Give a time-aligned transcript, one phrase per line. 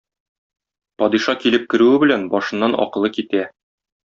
[1.01, 3.45] Падиша килеп керүе белән башыннан акылы китә.